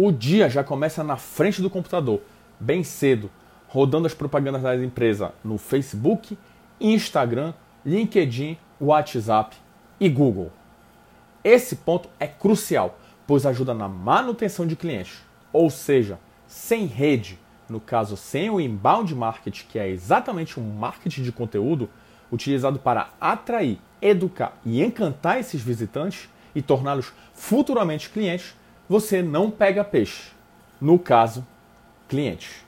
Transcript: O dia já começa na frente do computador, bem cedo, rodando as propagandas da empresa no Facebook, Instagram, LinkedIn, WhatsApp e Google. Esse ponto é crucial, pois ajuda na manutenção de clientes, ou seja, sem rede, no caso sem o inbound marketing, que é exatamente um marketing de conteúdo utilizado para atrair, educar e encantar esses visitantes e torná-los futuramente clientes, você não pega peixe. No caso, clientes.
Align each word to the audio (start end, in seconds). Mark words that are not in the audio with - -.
O 0.00 0.12
dia 0.12 0.48
já 0.48 0.62
começa 0.62 1.02
na 1.02 1.16
frente 1.16 1.60
do 1.60 1.68
computador, 1.68 2.20
bem 2.60 2.84
cedo, 2.84 3.28
rodando 3.66 4.06
as 4.06 4.14
propagandas 4.14 4.62
da 4.62 4.76
empresa 4.76 5.34
no 5.42 5.58
Facebook, 5.58 6.38
Instagram, 6.80 7.52
LinkedIn, 7.84 8.56
WhatsApp 8.80 9.56
e 9.98 10.08
Google. 10.08 10.52
Esse 11.42 11.74
ponto 11.74 12.08
é 12.20 12.28
crucial, 12.28 12.96
pois 13.26 13.44
ajuda 13.44 13.74
na 13.74 13.88
manutenção 13.88 14.68
de 14.68 14.76
clientes, 14.76 15.18
ou 15.52 15.68
seja, 15.68 16.20
sem 16.46 16.86
rede, 16.86 17.36
no 17.68 17.80
caso 17.80 18.16
sem 18.16 18.48
o 18.48 18.60
inbound 18.60 19.12
marketing, 19.16 19.66
que 19.68 19.80
é 19.80 19.88
exatamente 19.88 20.60
um 20.60 20.74
marketing 20.74 21.24
de 21.24 21.32
conteúdo 21.32 21.90
utilizado 22.30 22.78
para 22.78 23.08
atrair, 23.20 23.80
educar 24.00 24.60
e 24.64 24.80
encantar 24.80 25.40
esses 25.40 25.60
visitantes 25.60 26.28
e 26.54 26.62
torná-los 26.62 27.12
futuramente 27.34 28.08
clientes, 28.08 28.54
você 28.88 29.22
não 29.22 29.50
pega 29.50 29.84
peixe. 29.84 30.32
No 30.80 30.98
caso, 30.98 31.46
clientes. 32.08 32.64